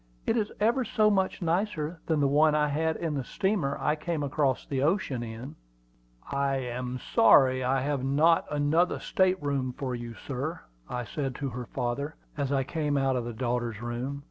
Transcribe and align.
"It 0.25 0.35
is 0.35 0.51
ever 0.59 0.83
so 0.83 1.11
much 1.11 1.43
nicer 1.43 1.99
than 2.07 2.21
the 2.21 2.27
one 2.27 2.55
I 2.55 2.69
had 2.69 2.95
in 2.95 3.13
the 3.13 3.23
steamer 3.23 3.77
I 3.79 3.95
came 3.95 4.23
across 4.23 4.65
the 4.65 4.81
ocean 4.81 5.21
in!" 5.21 5.55
"I 6.31 6.55
am 6.55 6.97
sorry 7.13 7.63
I 7.63 7.81
have 7.81 8.03
not 8.03 8.47
another 8.49 8.99
state 8.99 9.39
room 9.43 9.73
for 9.73 9.93
you, 9.93 10.15
sir," 10.15 10.61
I 10.89 11.03
said 11.03 11.35
to 11.35 11.49
her 11.49 11.67
father, 11.67 12.15
as 12.35 12.51
I 12.51 12.63
came 12.63 12.97
out 12.97 13.15
of 13.15 13.25
the 13.25 13.31
daughter's 13.33 13.79
room. 13.79 14.19